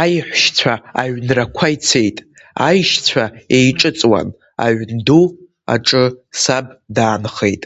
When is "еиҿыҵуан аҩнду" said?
3.56-5.26